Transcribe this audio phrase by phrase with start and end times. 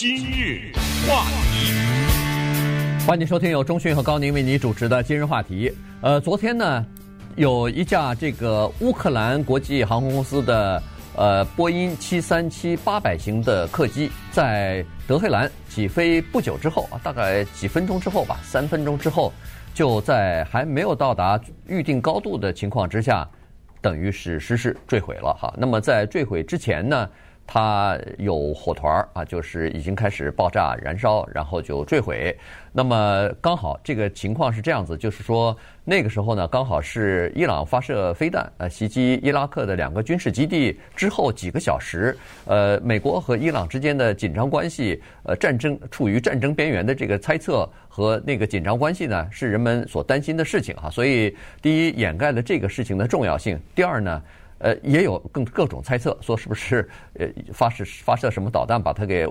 [0.00, 0.72] 今日
[1.06, 1.74] 话题，
[3.06, 5.70] 欢迎收听由中讯和高宁为你主持的今日话题。
[6.00, 6.86] 呃，昨天呢，
[7.36, 10.82] 有一架这个乌克兰国际航空公司的
[11.14, 19.30] 呃波音七三七八百型的客机在德黑兰起飞不久之后啊，大概几分钟之后吧，三分钟之后，
[19.74, 23.28] 就在还没有到达预定高度的情况之下，
[23.82, 25.52] 等于是失事坠毁了哈。
[25.58, 27.06] 那么在坠毁之前呢，
[27.52, 32.32] 它有火团儿啊，就是已经开始爆炸燃烧，然后就坠毁。
[32.70, 50.88] 那么刚好这个情况是这样子，就是说那个时候呢，刚好是伊朗发射飞弹呃袭击伊拉克的两个军事基地之后几个小时，呃，美国和伊朗之间的紧张关系，呃，战争处于战争边缘的这个猜测和那个紧张关系呢，是人们所担心的事情哈。
[50.88, 54.22] 所以第一掩盖了这个事情的重要性，第二呢。
[54.60, 59.26] 呃，也有更各种猜测，说是不是呃发射发射什么导弹把它给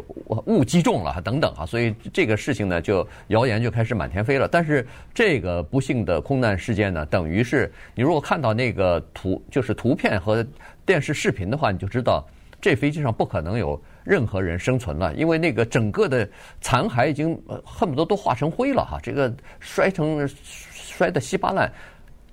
[0.46, 4.48] 误击中了等等啊，所以这个事情呢，就谣言就开始满天飞了。
[4.48, 10.44] 但是这个不幸的空难事件呢，等于是你如果看到那个图，就是图片和
[10.84, 12.28] 电视视频的话，你就知道
[12.60, 16.28] 这飞机上不可能有任何人生存了，因为那个整个的
[16.60, 20.28] 残骸已经恨不得都化成灰了哈，这个摔成
[20.74, 21.72] 摔得稀巴烂。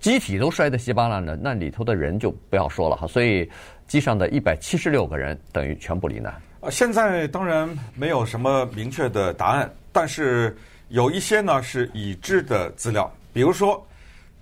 [0.07, 3.09] 机体都摔得稀巴烂了，那里头的人就不要说了哈。
[3.09, 3.51] 所以
[3.89, 6.33] 机上的一百七十六个人等于全部罹难。
[6.61, 10.57] 呃，现在当然没有什么明确的答案，但是
[10.91, 13.85] 有一些呢是已知的资料，比如说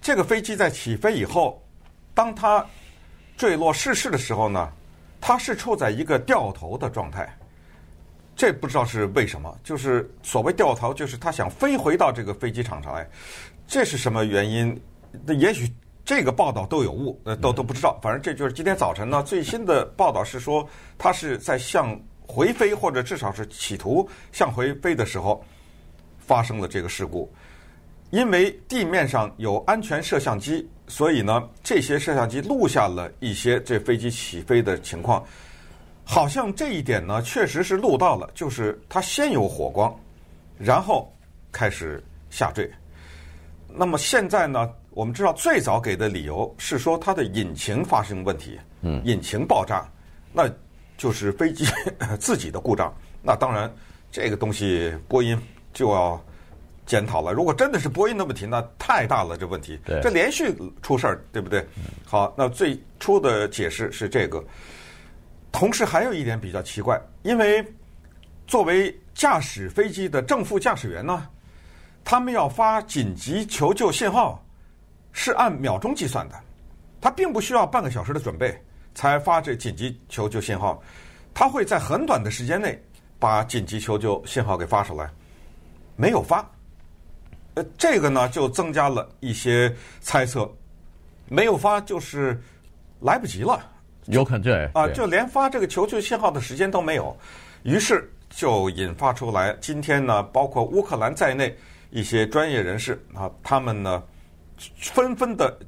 [0.03, 1.59] 这个飞机在起飞以后，
[2.13, 2.63] 当它
[3.35, 4.71] 坠落逝世的时候呢，
[5.19, 7.27] 它是处在一个掉头的状态。
[8.37, 13.09] 这不知道是为什么，就是所谓掉头，就是它想飞回到这个飞机场上来，
[13.67, 14.79] 这是什么原因？
[15.27, 15.69] 那也许
[16.05, 17.99] 这个报道都有误，呃，都都不知道。
[18.03, 25.43] 反正这就是今天早晨呢，最新的报道是说，他是在向回飞，或者至少是企图向回飞的时候
[26.19, 27.33] 发生了这个事故。
[28.11, 35.25] 因为地面上有安全摄像机，所以呢，这些摄像机录下了一些这飞机起飞的情况。
[36.05, 39.99] 好像这一点呢，确实是录到了，就是它先有火光，
[40.59, 41.11] 然后
[41.51, 42.01] 开始
[42.31, 42.71] 下坠。
[43.67, 44.71] 那么现在呢？
[44.95, 49.85] 我们知道最早给的理由是说它的引擎发生问题，嗯，引擎爆炸，
[50.33, 50.49] 那
[50.97, 51.67] 就是飞机
[52.21, 52.95] 自己的故障。
[53.21, 53.69] 那当然，
[54.13, 55.37] 这个东西波音
[55.73, 56.25] 就要
[56.87, 57.33] 检讨了。
[57.33, 61.67] 如果真的是波音的问题，那太大了，这问题，这连续出事儿，对不对？
[62.07, 64.43] 好，那最初的解释是这个。
[65.51, 67.65] 同时还有一点比较奇怪，因为
[68.47, 71.27] 作为驾驶飞机的正副驾驶员呢，
[72.05, 74.41] 他们要发紧急求救信号。
[75.17, 76.35] 是按秒钟计算的，
[77.01, 78.61] 他并不需要半个小时的准备
[78.97, 80.83] 才发这紧急求救信号，
[81.33, 82.79] 他会在很短的时间内
[83.19, 85.09] 把紧急求救信号给发出来，
[85.95, 86.45] 没有发，
[87.55, 90.53] 呃，这个呢就增加了一些猜测，
[91.29, 92.39] 没有发就是
[92.99, 93.61] 来不及了，
[94.07, 97.17] 有可能对啊，就连发这个求救信号的时间都没有，
[97.63, 101.57] 于是就引发出来今天呢，包括乌克兰在内
[101.91, 104.03] 一些专业人士啊，他们呢。
[104.77, 105.59] 纷纷的，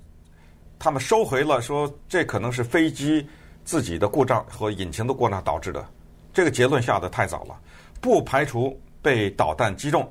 [0.78, 3.26] 他们收回了，说这可能是飞机
[3.64, 5.84] 自己的故障和引擎的故障导致的。
[6.32, 7.58] 这个结论下得太早了，
[8.00, 10.10] 不排除被导弹击中。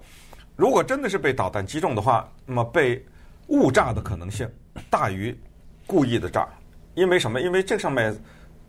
[0.55, 3.03] 如果真的是被导弹击中的话，那么被
[3.47, 4.49] 误炸的可能性
[4.89, 5.37] 大于
[5.85, 6.47] 故意的炸。
[6.95, 7.41] 因为什么？
[7.41, 8.15] 因为这上面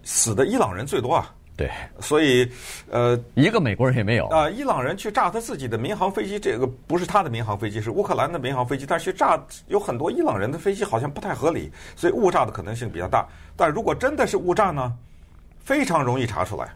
[0.02, 1.32] 死的伊朗人最多啊。
[1.56, 2.46] 对，所以，
[2.90, 4.50] 呃，一个美国人也没有啊。
[4.50, 8.84] 伊朗人去炸他自己的民航飞机，这个不是他的民航飞机，是乌克兰的民航飞机。
[8.86, 13.26] 但是去炸有很多伊朗人的飞机，好像不太合理，所以误炸的可能性比较大。
[13.56, 14.92] 但如果真的是误炸呢，
[15.58, 16.68] 非常容易查出来，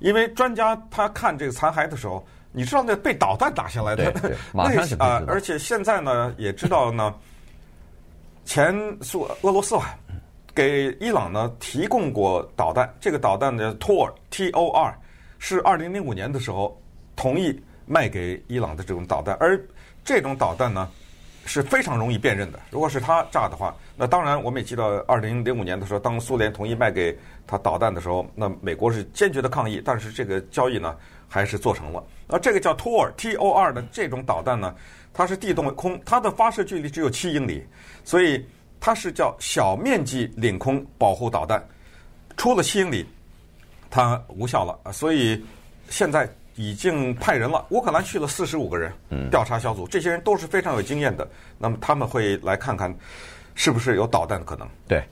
[0.00, 2.22] 因为专家他看这个残骸的时候，
[2.52, 4.12] 你知道那被导弹打下来的，
[4.52, 7.14] 马上就啊，而且现在呢也知道呢，
[8.44, 9.96] 前苏俄罗斯啊。
[10.56, 14.98] 给伊朗呢提供过导弹，这个导弹的 Tor T O R
[15.38, 16.80] 是二零零五年的时候
[17.14, 19.60] 同意卖给伊朗的这种导弹，而
[20.02, 20.88] 这种导弹呢
[21.44, 22.58] 是非常容易辨认的。
[22.70, 27.14] 如果是他炸的话，那当然我们也记得二零零五年的时候，当苏联同意卖给
[27.46, 30.96] 他导弹的时候，那美国是坚决的抗议，但是这个交易呢
[31.28, 32.02] 还是做成了。
[32.28, 34.74] 而这个叫 Tor T O R 的这种导弹呢，
[35.12, 37.62] 它是地动空，它的发射距离只有七英里，
[38.04, 38.42] 所以。
[38.80, 41.62] 它是叫小面积领空保护导弹，
[42.36, 43.06] 出了七英里，
[43.90, 44.92] 它无效了。
[44.92, 45.44] 所以
[45.88, 48.92] 现在已经派人了，乌克兰去了四十五个人
[49.30, 51.28] 调查小组，这些人都是非常有经验的。
[51.58, 52.94] 那么他们会来看看
[53.54, 54.68] 是不是有导弹的可能。
[54.86, 55.02] 对，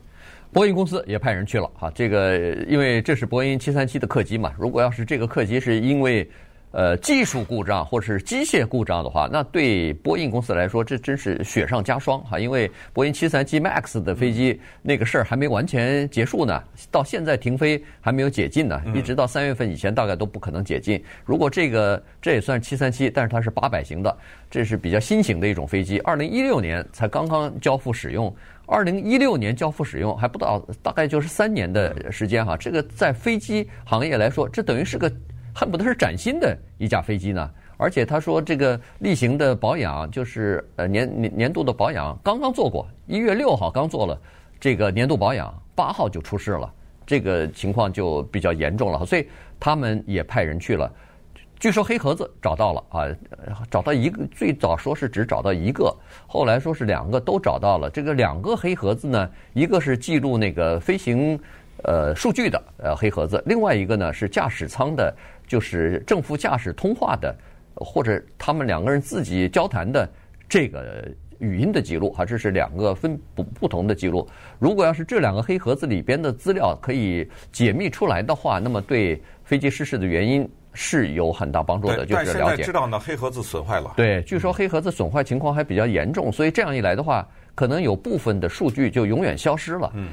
[0.53, 1.91] 波音公司也派人去了哈。
[1.95, 2.39] 这个
[2.69, 6.29] 因为这是波音七三七的客机嘛，如果要是这个客机是因为
[6.77, 12.37] 呃，技术故障或者是机械故障的话，那对波音公司来说，这真是雪上加霜哈。
[12.37, 16.61] 因为波音七三七 MAX 的飞机那个事儿还没完全结束呢，
[16.91, 21.01] 到现在停飞还没有解禁呢，一直到三月份以前大概都不可能解禁。
[21.25, 24.19] 如果这个这也算七三七，但是它是八百型的，
[24.51, 28.35] 这是比较新型的一种飞机，二零一六年才刚刚交付使用，
[28.67, 32.57] 二零一六年交付使用还不到，大概就是三年的时间哈。
[32.57, 35.09] 这个在飞机行业来说，这等于是个。
[35.55, 44.21] 恨不得是崭新的一架飞机呢，而且他说这个例行的保养就是呃年年年度的保养刚刚做过，一月六号刚做了
[44.59, 46.73] 这个年度保养，八号就出事了，
[47.07, 49.29] 这个情况就比较严重了，所以
[49.61, 50.91] 他们也派人去了。
[51.61, 53.07] 据说黑盒子找到了啊，
[53.71, 55.95] 找到一个，最早说是只找到一个，
[56.27, 57.89] 后来说是两个都找到了。
[57.89, 61.41] 这个两个黑盒子呢，一个是记录那个飞行
[61.85, 65.15] 呃数据的呃黑盒子，另外一个呢是驾驶舱的。
[65.47, 67.35] 就是正副驾驶通话的，
[67.75, 70.09] 或者他们两个人自己交谈的
[70.49, 71.09] 这个
[71.39, 74.27] 语音的记录，哈，这是两个分不不同的记录。
[74.59, 82.07] 如果要是这两个黑盒子里边的资料可以解密出来的话，那么对飞机失事的原因是有很大帮助的。
[82.07, 82.39] 就是了解。
[82.39, 83.93] 但现在知道呢，黑盒子损坏了。
[83.97, 89.91] 对，据说黑盒子损坏情况还比较严重，所以这样一来的话，可能有部分的数据就永远消失了。
[89.95, 90.09] 嗯，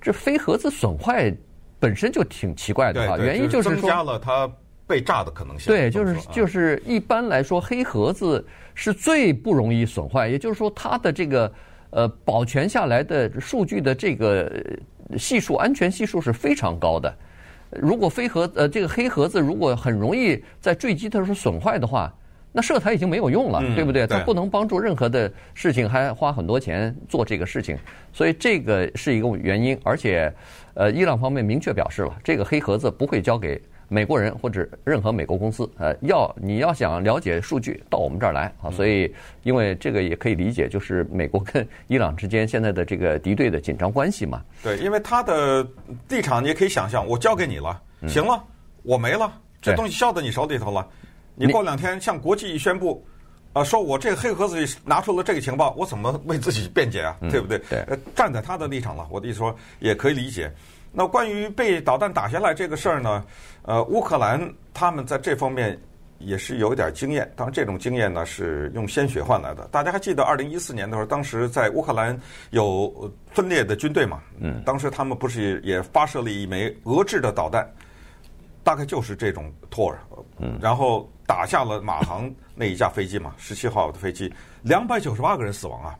[0.00, 1.34] 这非盒子损坏
[1.78, 4.50] 本身就挺奇怪的哈，原因就是说增加了它。
[4.86, 5.72] 被炸的可能性。
[5.72, 8.44] 对，就是就是一般来说，黑盒子
[8.74, 11.52] 是最不容易损坏，也就是说，它的这个
[11.90, 14.50] 呃保全下来的数据的这个
[15.18, 17.12] 系数，安全系数是非常高的。
[17.70, 22.12] 如果飞盒呃这个黑盒子如果很容易在坠机的时候损坏的话，
[22.52, 24.06] 那设台已经没有用了，对不对？
[24.06, 27.76] 它不能帮助任何的事情，还花很多钱做这个事情，
[28.12, 29.78] 所以这个是一个原因。
[29.82, 30.32] 而且，
[30.74, 33.60] 呃，伊朗方面明确表示了，这个黑盒子不会交给。
[33.88, 38.70] 美国人或者任何美国公司，呃，要你要想了解数据，到我们这儿来啊。
[38.70, 39.12] 所以，
[39.42, 44.42] 因为这个也可以理解，就是美国跟伊朗之间现在的这个敌对的紧张关系嘛。
[44.62, 45.66] 对，因为他的
[46.08, 48.42] 立场你也可以想象，我交给你了，行了，
[48.82, 50.86] 我没了，这东西交到你手里头了。
[51.34, 53.06] 你过两天向国际一宣布，
[53.52, 57.16] 啊，说我这个黑盒子里拿出了这个情报，我怎么为自己辩解啊？
[57.30, 57.58] 对不对？
[57.70, 60.50] 对，站在他的立场了，我的意思说也可以理解。
[60.98, 63.22] 那关于被导弹打下来这个事儿呢，
[63.64, 65.78] 呃，乌克兰他们在这方面
[66.18, 69.68] 也是有一点经验，当然这种经验呢是用鲜血换来的。
[69.70, 74.22] 大家还记得二零一四年的时候，当时在乌克兰有分裂的军队嘛？
[74.40, 77.70] 嗯，当时他们不是也发射了一枚俄制的导弹，
[78.64, 79.98] 大概就是这种托尔，
[80.38, 84.32] 嗯，然后打下了马航那一架飞机嘛，十七号的飞机，
[84.62, 85.94] 两百九十八个人死亡啊。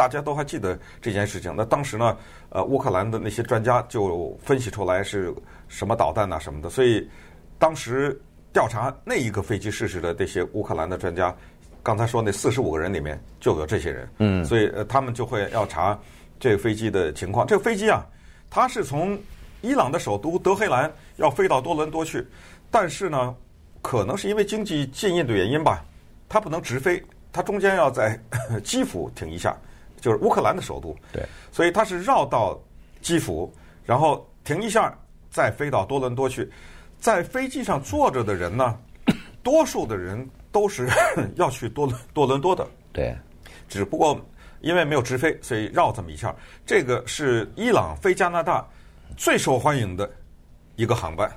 [0.00, 1.52] 大家都还记得这件事情。
[1.54, 2.16] 那当时呢，
[2.48, 5.30] 呃，乌克兰的那些专家就分析出来是
[5.68, 6.70] 什么导弹呐什么的。
[6.70, 7.06] 所以
[7.58, 8.18] 当时
[8.50, 11.36] 调查那一个飞机失事的这些乌克兰的专家，
[11.82, 14.08] 刚才说那四十五个人里面就有这些人。
[14.20, 14.42] 嗯。
[14.42, 15.98] 所以呃，他们就会要查
[16.38, 17.46] 这个飞机的情况。
[17.46, 18.02] 这个飞机啊，
[18.48, 19.18] 它是从
[19.60, 22.26] 伊朗的首都德黑兰要飞到多伦多去，
[22.70, 23.34] 但是呢，
[23.82, 25.84] 可能是因为经济禁运的原因吧，
[26.26, 28.18] 它不能直飞，它中间要在
[28.64, 29.54] 基辅停一下。
[30.00, 32.58] 就是乌克兰的首都，对，所以它是绕到
[33.00, 33.52] 基辅，
[33.84, 34.96] 然后停一下，
[35.30, 36.50] 再飞到多伦多去。
[36.98, 38.78] 在飞机上坐着的人呢，
[39.42, 40.88] 多数的人都是
[41.36, 43.16] 要去多伦多伦多的，对。
[43.68, 44.20] 只不过
[44.60, 46.34] 因为没有直飞，所以绕这么一下。
[46.66, 48.66] 这个是伊朗飞加拿大
[49.16, 50.10] 最受欢迎的
[50.76, 51.30] 一个航班，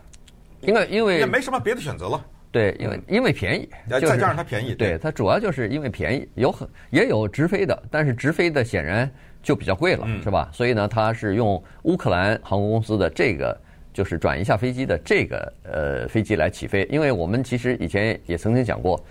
[0.61, 2.25] 因为因为也没什么别的选择了。
[2.53, 10.49] 对，因为因为便宜，再加上它便宜，对，它主要就是因为便宜，有很也有直飞的，但是直飞的显然就比较贵了，是吧？
[10.53, 13.59] 所以呢，它是用乌克兰航空公司的这个
[13.91, 19.03] 就是转一下飞机的这个呃飞机来起飞，因为我们其实以前也曾经讲过，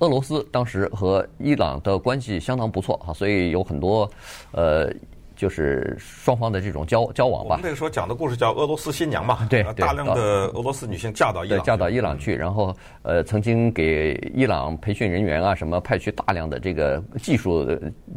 [0.00, 4.10] 俄罗斯当时和伊朗的关系相当不错哈，所以有很多
[4.50, 4.92] 呃。
[5.38, 7.50] 就是双方的这种交交往吧。
[7.50, 17.64] 我们那个时候讲的故事叫《俄罗斯新娘》嘛，对，大量的俄罗斯女性嫁到伊朗，嫁到伊朗去，然后呃，曾经给伊朗培训人员啊，什么派去大量的这个技术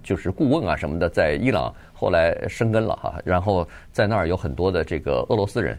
[0.02, 5.78] 就是顾问啊什么的，在伊朗后来生根了哈，然后在那儿有很多的这个俄罗斯人，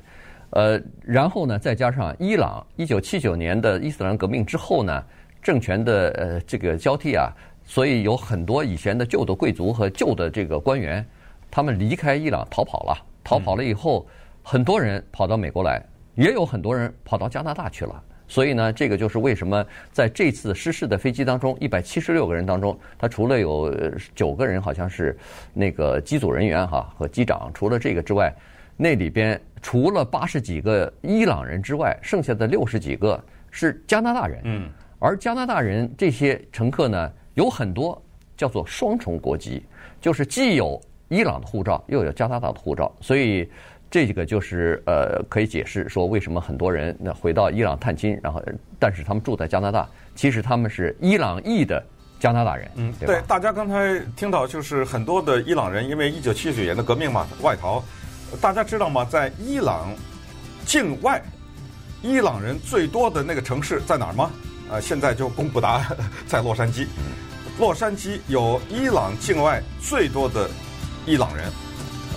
[0.50, 5.02] 呃，然后呢，再加上伊朗一九七九年的伊斯兰革命之后呢，
[5.42, 7.32] 政权的呃这个交替啊，
[7.64, 11.04] 所以有很多以前的旧的贵族和旧的这个官员。
[11.52, 14.06] 他们离开伊朗逃跑了，逃跑了以后，
[14.42, 18.02] 很多人跑到美国来，也有很多人跑到加拿大去了。
[18.26, 23.70] 所以呢，这个就是为什么在这次失事的飞机当中，一百七十六个人当中，他除了有
[24.14, 25.14] 九个人好像是
[25.52, 28.34] 那个机组人员哈和机长，除了这个之外，
[28.74, 34.40] 那里边除了八十几个伊朗人之外，剩下的六十几个是加拿大人。
[34.44, 38.02] 嗯，而加拿大人这些乘客呢，有很多
[38.38, 39.62] 叫做双重国籍，
[40.00, 40.80] 就是既有
[41.12, 43.46] 伊朗的护照，又有加拿大的护照，所以
[43.90, 48.42] 这个就是呃，可以解释说为什么很多人那回到伊朗探亲，然后
[48.78, 51.84] 但是他们住在加拿大，其实他们是伊朗裔的。
[52.18, 57.82] 加拿大人，嗯，对，大家刚才听到就是很多的伊朗人，因为一九七九年的革命嘛，外逃。
[58.40, 59.04] 大家知道吗？
[59.04, 59.88] 在伊朗
[60.64, 61.20] 境外，
[62.00, 64.30] 伊朗人最多的那个城市在哪儿吗？
[64.70, 65.96] 呃，现在就公布答案，
[66.28, 66.86] 在洛杉矶。
[67.58, 70.48] 洛杉矶有伊朗境外最多的
[71.06, 71.50] 伊朗人，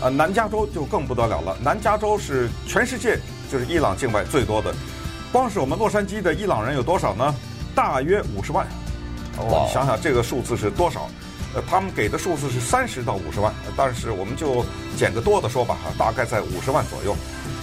[0.02, 1.58] 呃，南加州就更不得了了。
[1.62, 3.20] 南加州是全世界
[3.52, 4.74] 就是伊朗境外最多的，
[5.32, 7.34] 光是我们洛杉矶的伊朗人有多少呢？
[7.74, 8.66] 大约五十万。
[9.38, 11.10] 哦，你想想这个数字是多少？
[11.54, 14.66] 呃，他们给的数字是三十到五十万，但是我们就
[14.98, 17.16] 减个多的说吧，哈，大概在五十万左右。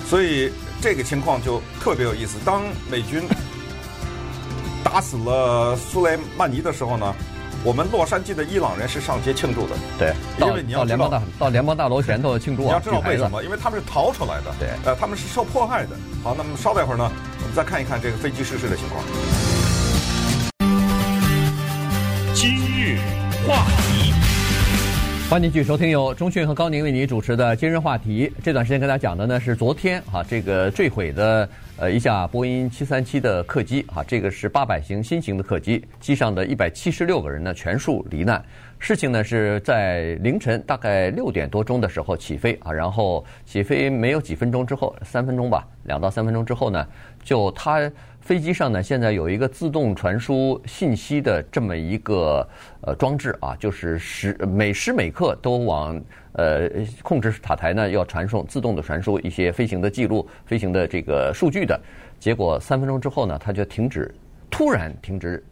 [0.09, 0.51] 所以
[0.81, 2.39] 这个情况就特别有意思。
[2.45, 3.23] 当美军
[4.83, 7.15] 打死了苏莱曼尼的时候呢，
[7.65, 9.77] 我们洛杉矶的伊朗人是上街庆祝的。
[9.97, 13.41] 对，因为你要知道到联邦大到联邦大楼前头庆祝啊，你要知道为什么？
[13.45, 14.53] 因为他们是逃出来的。
[14.59, 15.91] 对，呃，他们是受迫害的。
[16.25, 17.09] 好，那么稍待会儿呢，
[17.41, 19.05] 我们再看一看这个飞机失事的情况。
[22.35, 22.99] 今日
[23.47, 24.13] 话题，
[25.31, 28.33] 欢迎继续收听由中讯和高宁为你主持的今日话题。
[28.43, 31.49] 这段时间跟大家讲的呢是昨天啊这个坠毁的
[31.83, 38.41] 呃一架波音七三七的客机啊，这个是八百型新型的客机，机上的一百七十六个人呢全数罹难。
[38.79, 46.87] 事情呢是在凌晨大概六点多钟的时候起飞啊，然后起飞没有几分钟之后，三分钟吧，两到三分钟之后呢，
[47.25, 47.91] 就它。
[48.23, 52.49] 飞机上呢，现在有一个自动传输信息的这么一个
[52.83, 56.01] 呃装置啊，就是时每时每刻都往
[56.35, 56.71] 呃
[57.03, 61.79] 控制塔台呢要传送自动的传输一些飞行的记录、飞行的这个数据的。
[62.21, 64.15] 结果三分钟之后呢，它就停止，
[64.49, 65.45] 突然停止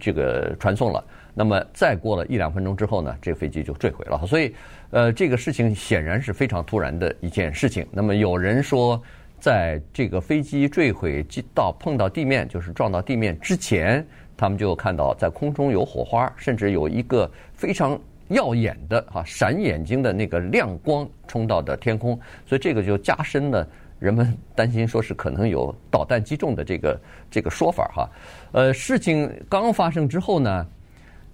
[0.00, 1.04] 这个传送了。
[1.34, 4.26] 那么再过了一两分钟之后呢，这个飞机就坠毁了。
[4.26, 4.54] 所以
[4.90, 7.86] 呃，这个事情显然是非常突然的一件事情。
[7.92, 9.00] 那么有人说。
[9.40, 14.06] 在这个飞机坠毁到碰到地面，就是撞到地面之前，
[14.36, 23.66] 他们就看到在空中有火花，甚至有一个非常耀眼的哈闪眼睛的那个亮光冲到的天空，所以这个就加深了
[23.98, 28.10] 人们担心说是可能有导弹击中的这个这个说法哈。
[28.52, 30.66] 呃，事情刚发生之后呢，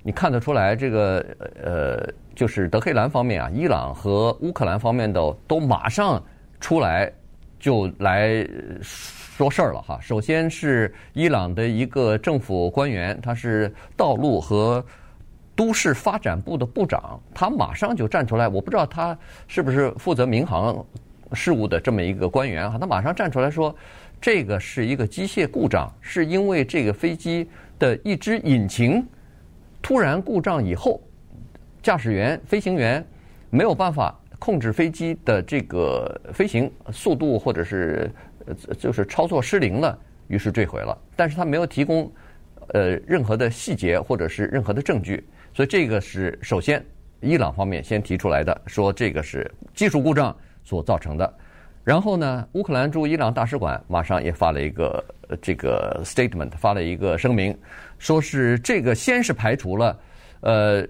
[0.04, 1.26] 你看得出来这个
[1.62, 6.22] 呃，就是德黑兰方面啊，伊朗和乌克兰方面的都马上
[6.60, 7.12] 出来。
[7.66, 8.46] 就来
[8.80, 9.98] 说事儿了哈。
[10.00, 14.84] 首先是伊朗的一个政府官员，他是道路和
[15.56, 18.46] 都市发展部的部长，他马上就站出来。
[18.46, 19.18] 我不知道他
[19.48, 20.86] 是不是负责民航
[21.32, 23.74] 事务的这么一个官员哈，他马上站出来说，
[24.20, 27.48] 这个是一个机械故障，是因为这个飞机
[27.80, 29.04] 的一只引擎
[29.82, 31.00] 突然故障以后，
[31.82, 33.04] 驾驶员、飞行员
[33.50, 34.16] 没有办法。
[34.38, 38.10] 控制飞机的这个飞行速度，或者是
[38.46, 40.96] 呃，就是操作失灵了，于是坠毁了。
[41.16, 42.12] 但是他没有提供
[42.68, 45.24] 呃任何的细节或者是任何的证据，
[45.54, 46.84] 所以这个是首先
[47.20, 51.34] 伊朗方面先提出来的，说这个是技术故障所造成的。
[51.82, 55.04] 然后呢，乌克兰驻伊朗大使馆马上也发了一个
[55.40, 57.56] 这个 statement，发了一个声明，
[57.98, 59.98] 说是这个先是排除了
[60.40, 60.86] 呃。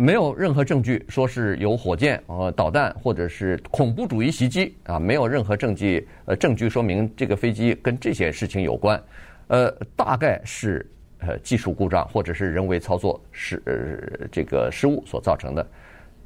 [0.00, 9.02] 没有任何证据说是有火箭、呃导弹或者是恐怖主义袭击啊，没有任何证据呃证据说明这个飞机跟这些事情有关，
[9.48, 10.88] 呃，大概是
[11.18, 15.66] 呃技术故障或者是人为操作失呃这个失误所造成的。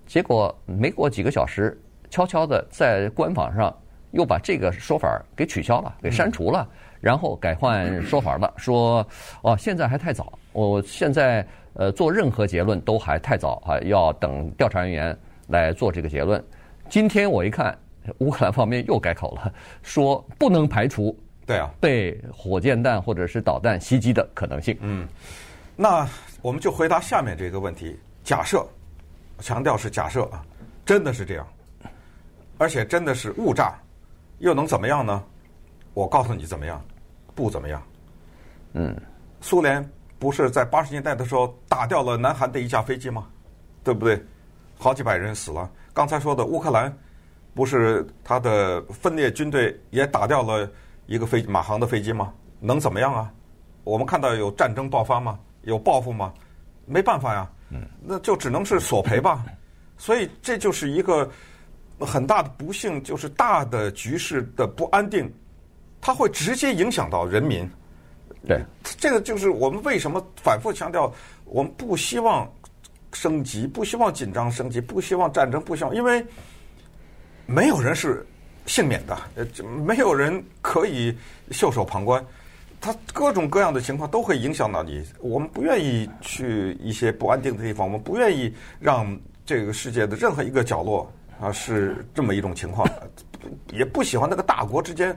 [0.07, 3.75] 结果没过几个小时，悄悄的在官网上
[4.11, 6.69] 又把这个说法给取消了，给删除了，
[7.01, 9.07] 然后改换说法了，说
[9.41, 11.43] 哦现在还太早，我现在。
[11.75, 15.17] 呃，做任何结论都还太早啊，要等调查人员
[15.49, 16.43] 来做这个结论。
[16.89, 17.77] 今天我一看，
[18.19, 19.53] 乌克兰方面又改口了，
[19.83, 24.77] 说不能排除对啊被火箭弹或者是导弹袭击的可能性。
[24.81, 25.09] 嗯，
[25.75, 26.07] 那
[26.43, 28.67] 我们就回答下面这个问题：假设，
[29.39, 30.45] 强调是假设啊，
[30.85, 31.47] 真的是这样，
[32.59, 33.79] 而且真的是误炸，
[34.41, 35.25] 又能怎么样呢？
[35.95, 36.85] 我告诉你怎么样，
[37.35, 37.83] 不怎么样。
[38.75, 38.95] 嗯，
[39.41, 39.83] 苏联。
[40.23, 43.27] 不是在八十年代的时候打掉了南韩的一架飞机吗？
[43.83, 44.25] 对不对？
[44.79, 45.69] 好几百人死了。
[45.93, 46.97] 刚才说的乌克兰，
[47.55, 50.71] 不是他的分裂军队也打掉了
[51.07, 52.33] 一个飞马航的飞机吗？
[52.61, 53.33] 能怎么样啊？
[53.83, 55.37] 我们看到有战争爆发吗？
[55.63, 56.33] 有报复吗？
[56.87, 57.51] 没办法呀，
[58.01, 59.45] 那就只能是索赔吧。
[59.99, 61.29] 所以这就是一个
[61.99, 65.29] 很大的不幸，就是大的局势的不安定，
[66.01, 67.69] 它会直接影响到人民。
[68.47, 71.13] 对，这个就是我们为什么反复强调，
[71.45, 72.51] 我们不希望
[73.13, 76.25] 升级，不希望紧张升级，不希望战争，不希望，因为
[77.47, 78.27] 没有人是
[78.67, 79.47] 幸免的，呃，
[79.87, 81.17] 没有人可以
[81.51, 82.25] 袖手旁观。
[82.81, 85.05] 他各种各样的情况都会影响到你。
[85.21, 91.09] 我们不愿意去一些不安定的地方，我们不愿意让这个世界的任何一个角落
[91.41, 92.89] 啊是这么一种情况，
[93.73, 95.17] 也不喜欢那个大国之间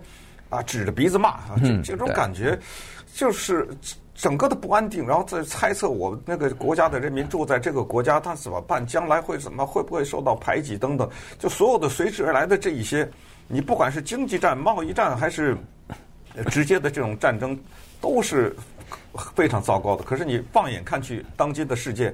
[0.49, 2.55] 啊指着鼻子骂啊，这这种感觉
[3.15, 3.67] 就是
[4.13, 13.09] 整个的不安定，然后再猜测我那个国家的人民住在这个国家他怎么办，将来会怎么，会不会受到排挤等等，就所有的随之而来的这一些，
[13.47, 15.57] 你不管是经济战、贸易战 还是。
[16.51, 17.57] 直接的这种战争
[18.01, 18.53] 都是
[19.33, 20.03] 非常糟糕的。
[20.03, 22.13] 可是你放眼看去，当今的世界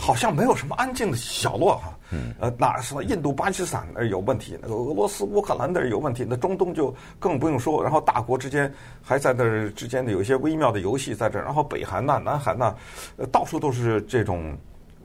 [0.00, 1.96] 好像没有什么安静的角落哈。
[2.40, 7.82] 呃，哪什么印度、巴基斯坦那儿有问题，那个俄罗斯、乌克兰那儿有问题，那中东就更不用说。
[7.82, 11.44] 然后大国之间还在那儿之间的有一些微妙的游戏在这儿。
[11.44, 12.74] 然后北韩呐、南韩呐，
[13.16, 14.56] 呃，到处都是这种。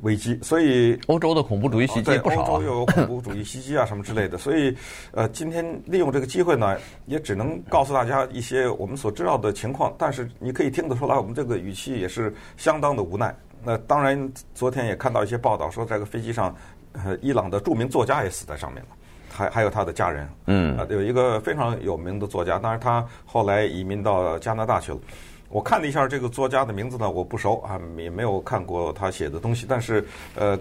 [0.06, 4.76] 危机，所以欧洲的恐怖主义袭击不少，欧洲又有恐怖主义袭击啊 什么之类的，所以
[5.12, 13.36] 呃，今天利用这个机会呢，也只能告诉大家一些我们所知道的情况，但是你可以听得出来，我们这个语气也是相当的无奈。
[13.64, 16.56] 那当然，昨天也看到一些报道说，这个飞机上，
[16.92, 18.90] 呃，伊朗的著名作家也死在上面了，
[19.28, 25.00] 还还有他的家人，嗯，有一个非常有名的作家，当然他后来移民到加拿大去了。
[25.50, 29.66] 我看了一下这个作家的名字呢，我不熟啊，也没有看过他写的东西。
[29.68, 30.60] 但是，呃，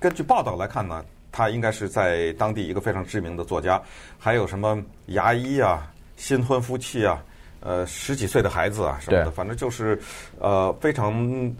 [0.00, 3.82] 根据报道来看呢，他应该是在当地一个非常知名的作家。
[4.18, 7.22] 还有什么牙医啊、新婚夫妻啊、
[7.60, 10.00] 呃十几岁的孩子啊什么的，反正就是
[10.38, 11.52] 呃非常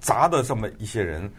[0.00, 1.30] 杂的这么一些人。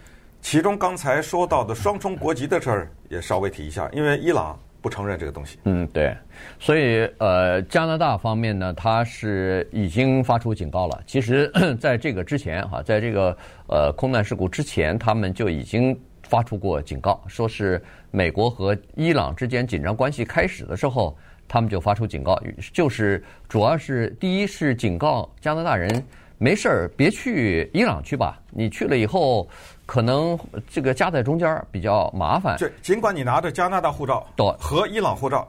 [0.41, 4.57] 其中刚才说到的双重国籍的事儿也稍微提一下，因为伊朗。
[4.83, 5.57] 不承认这个东西。
[5.63, 6.13] 嗯，对，
[6.59, 11.01] 所以呃，加拿大方面呢，他是已经发出警告了。
[11.07, 11.49] 其实，
[11.79, 13.37] 在这个之前哈，在这个
[13.69, 17.81] 呃空难事故之前，他们就已经发出过警告，说是
[18.11, 22.37] 美国和伊朗之间紧张关系开始的时候，他们就发出警告，
[22.73, 26.03] 就是主要是第一是警告加拿大人
[26.37, 29.47] 没事儿别去伊朗去吧，你去了以后。
[29.85, 30.37] 可能
[30.69, 32.57] 这个夹在中间比较麻烦。
[32.57, 34.25] 对，尽管你拿着加拿大护照
[34.59, 35.47] 和伊朗护照，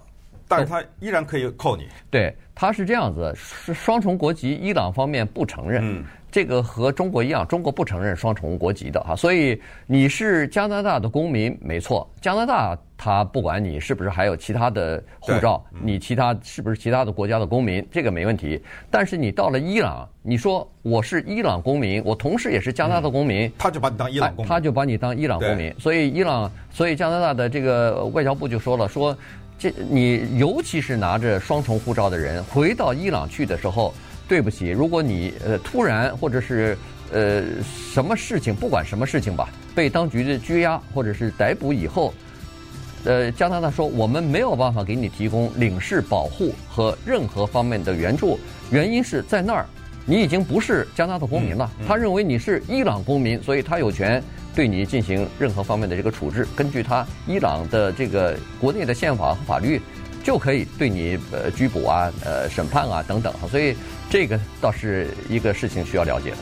[0.49, 1.89] 但是他依然可以扣你。
[2.11, 5.83] 对，他是这样子，是双重国籍，伊朗方面不承认。
[5.85, 6.05] 嗯。
[6.35, 18.61] 这个和中国一样，中国不承认双重国籍的哈，所以你是加拿大的公民，没错，加拿大他不管你是不是还有其他的护照，你其他是不是其他的国家的公民，这个没问题。
[18.91, 25.73] 但是你到了伊朗，你说我是伊朗公民，我同时也是加拿大公民，他就把你当伊朗公民，他就把你当伊朗公民。
[25.79, 29.17] 所以伊朗，所以加拿大的这个外交部就说了，说
[29.57, 33.95] 这你尤其是拿着双重护照的人回到伊朗去的时候。
[34.27, 36.77] 对不起，如果你呃突然或者是
[37.13, 37.43] 呃
[37.93, 42.13] 什么事情，不管什么事情吧，被当局的拘押或者是逮捕以后，
[43.05, 48.39] 呃，加拿大说我们没有办法给你提供领事保护和任何方面的援助，
[48.71, 49.67] 原因是在那儿
[50.07, 54.23] 你已经不是加拿大公民了，他认为你是伊朗公民，所以他有权
[54.55, 59.81] 对你进行任何方面的这个处置，根据他伊朗的这个国内的宪法和法律。
[60.25, 63.77] 就可以对你呃拘捕啊、呃审判啊等等，所以
[64.11, 66.37] 这个倒是一个事情需要了解的。